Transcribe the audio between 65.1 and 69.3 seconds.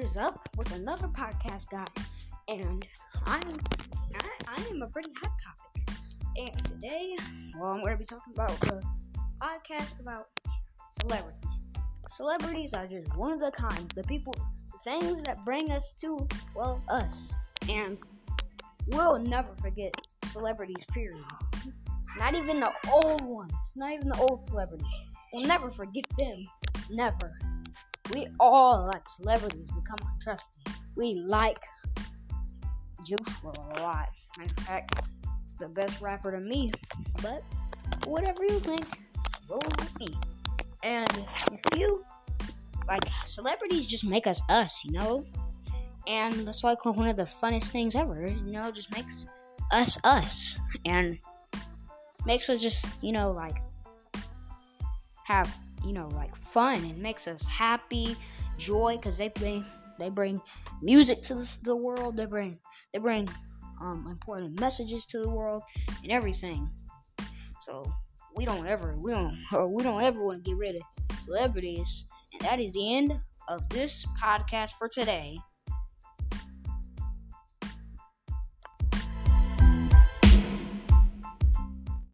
the world and everything. So we don't ever we